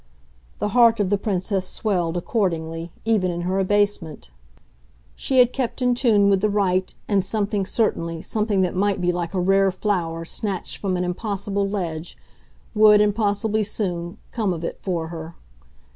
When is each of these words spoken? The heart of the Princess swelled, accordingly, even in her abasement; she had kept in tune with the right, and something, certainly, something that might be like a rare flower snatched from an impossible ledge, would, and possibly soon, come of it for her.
The 0.57 0.69
heart 0.69 0.99
of 0.99 1.11
the 1.11 1.17
Princess 1.19 1.69
swelled, 1.69 2.17
accordingly, 2.17 2.91
even 3.05 3.29
in 3.29 3.41
her 3.41 3.59
abasement; 3.59 4.31
she 5.15 5.37
had 5.37 5.53
kept 5.53 5.79
in 5.79 5.93
tune 5.93 6.27
with 6.27 6.41
the 6.41 6.49
right, 6.49 6.91
and 7.07 7.23
something, 7.23 7.67
certainly, 7.67 8.19
something 8.23 8.61
that 8.61 8.73
might 8.75 8.99
be 8.99 9.11
like 9.11 9.35
a 9.35 9.39
rare 9.39 9.71
flower 9.71 10.25
snatched 10.25 10.77
from 10.77 10.97
an 10.97 11.03
impossible 11.03 11.69
ledge, 11.69 12.17
would, 12.73 12.99
and 12.99 13.13
possibly 13.15 13.63
soon, 13.63 14.17
come 14.31 14.53
of 14.53 14.63
it 14.63 14.79
for 14.79 15.09
her. 15.09 15.35